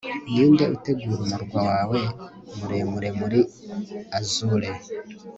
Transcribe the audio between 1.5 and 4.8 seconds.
wawe muremure muri azure